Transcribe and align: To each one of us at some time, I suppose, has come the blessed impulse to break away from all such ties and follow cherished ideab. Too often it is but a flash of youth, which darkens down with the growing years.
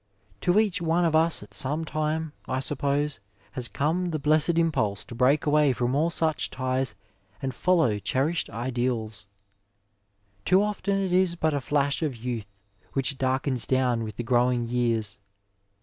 To 0.41 0.59
each 0.59 0.81
one 0.81 1.05
of 1.05 1.15
us 1.15 1.43
at 1.43 1.53
some 1.53 1.85
time, 1.85 2.33
I 2.47 2.59
suppose, 2.59 3.19
has 3.51 3.67
come 3.67 4.09
the 4.09 4.17
blessed 4.17 4.57
impulse 4.57 5.05
to 5.05 5.13
break 5.13 5.45
away 5.45 5.73
from 5.73 5.93
all 5.93 6.09
such 6.09 6.49
ties 6.49 6.95
and 7.39 7.53
follow 7.53 7.99
cherished 7.99 8.47
ideab. 8.49 9.25
Too 10.43 10.59
often 10.63 10.97
it 10.97 11.13
is 11.13 11.35
but 11.35 11.53
a 11.53 11.61
flash 11.61 12.01
of 12.01 12.17
youth, 12.17 12.47
which 12.93 13.19
darkens 13.19 13.67
down 13.67 14.03
with 14.03 14.15
the 14.15 14.23
growing 14.23 14.65
years. 14.67 15.19